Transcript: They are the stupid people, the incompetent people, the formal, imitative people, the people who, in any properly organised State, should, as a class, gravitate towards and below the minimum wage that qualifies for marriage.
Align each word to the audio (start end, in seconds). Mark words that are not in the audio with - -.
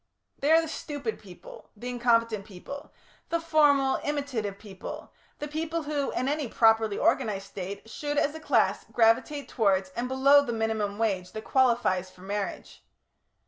They 0.39 0.49
are 0.51 0.63
the 0.63 0.67
stupid 0.67 1.19
people, 1.19 1.69
the 1.77 1.87
incompetent 1.89 2.43
people, 2.43 2.91
the 3.29 3.39
formal, 3.39 3.99
imitative 4.03 4.57
people, 4.57 5.13
the 5.37 5.47
people 5.47 5.83
who, 5.83 6.09
in 6.13 6.27
any 6.27 6.47
properly 6.47 6.97
organised 6.97 7.45
State, 7.49 7.87
should, 7.87 8.17
as 8.17 8.33
a 8.33 8.39
class, 8.39 8.83
gravitate 8.91 9.47
towards 9.47 9.89
and 9.91 10.07
below 10.07 10.43
the 10.43 10.53
minimum 10.53 10.97
wage 10.97 11.33
that 11.33 11.43
qualifies 11.43 12.09
for 12.09 12.21
marriage. 12.21 12.83